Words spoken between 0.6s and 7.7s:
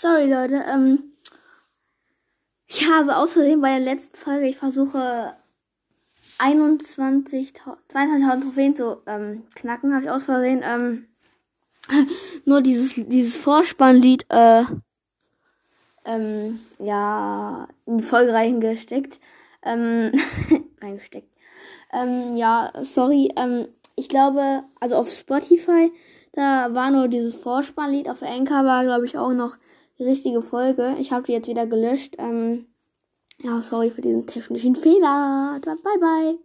Ähm, ich habe außerdem bei der letzten Folge, ich versuche 21,